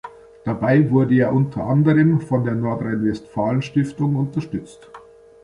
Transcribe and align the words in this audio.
Dabei 0.45 0.89
wurde 0.89 1.13
er 1.13 1.31
unter 1.31 1.63
anderem 1.65 2.21
von 2.21 2.43
der 2.43 2.55
Nordrhein-Westfalen-Stiftung 2.55 4.15
unterstützt. 4.15 4.89